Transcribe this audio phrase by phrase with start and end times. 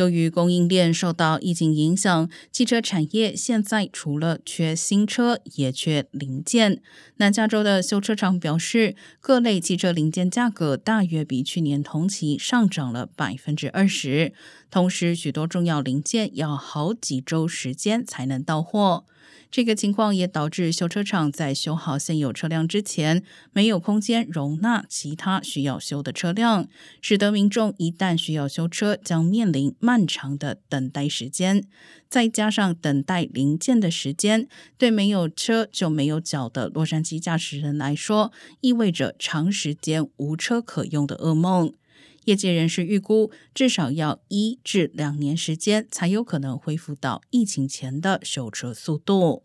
[0.00, 6.80] 由于供应链受到疫情影响，汽车产业现在除了缺新车，也缺零件。
[7.18, 14.32] 南加州的修车厂表示，各类汽车零件价格大约比去年同期上涨了百分之二十，
[14.70, 19.04] 同时许多重要零件要好几周时间才能到货。
[19.50, 26.68] 这个情况也导致修车厂在修好现有车辆之前，没有空间容纳其他需要修的车辆，
[27.00, 31.64] 使得民众一旦需要修车，将面临漫长的等待时间。
[32.08, 41.72] 再加上等待零件的时间，对没有车就没有脚的洛杉矶驾驶人来说，意味着长时间无车可用的噩梦。
[42.24, 49.44] 业界人士预估，至少要一至两年时间，才有可能恢复到疫情前的修车速度。